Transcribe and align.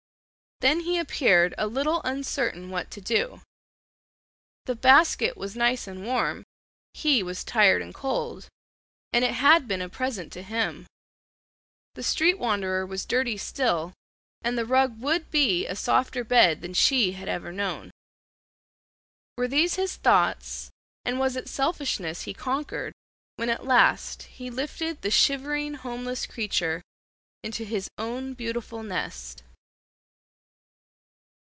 Then 0.59 0.81
he 0.81 0.99
appeared 0.99 1.55
a 1.57 1.65
little 1.65 2.03
uncertain 2.03 2.69
what 2.69 2.91
to 2.91 3.01
do. 3.01 3.41
The 4.67 4.75
basket 4.75 5.35
was 5.35 5.55
nice 5.55 5.87
and 5.87 6.05
warm; 6.05 6.43
he 6.93 7.23
was 7.23 7.43
tired 7.43 7.81
and 7.81 7.95
cold; 7.95 8.47
it 9.11 9.23
had 9.23 9.67
been 9.67 9.81
a 9.81 9.89
present 9.89 10.31
to 10.33 10.43
him; 10.43 10.85
the 11.95 12.03
street 12.03 12.37
wanderer 12.37 12.85
was 12.85 13.07
dirty 13.07 13.37
still; 13.37 13.93
and 14.43 14.55
the 14.55 14.67
rug 14.67 15.01
would 15.01 15.31
be 15.31 15.65
a 15.65 15.75
softer 15.75 16.23
bed 16.23 16.61
than 16.61 16.75
she 16.75 17.13
had 17.13 17.27
ever 17.27 17.51
known. 17.51 17.89
Were 19.37 19.47
these 19.47 19.77
his 19.77 19.95
thoughts, 19.95 20.69
and 21.03 21.17
was 21.17 21.35
it 21.35 21.49
selfishness 21.49 22.21
he 22.25 22.35
conquered 22.35 22.93
when 23.35 23.49
at 23.49 23.65
last 23.65 24.23
he 24.37 24.51
lifted 24.51 25.01
the 25.01 25.09
shivering 25.09 25.73
homeless 25.73 26.27
creature 26.27 26.83
into 27.41 27.65
his 27.65 27.87
own 27.97 28.35
beautiful 28.35 28.83
nest? 28.83 29.41